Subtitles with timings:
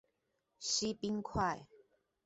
[0.57, 1.67] 西濱快